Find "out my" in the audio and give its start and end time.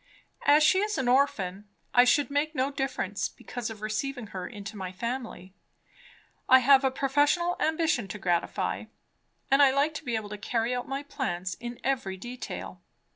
10.73-11.03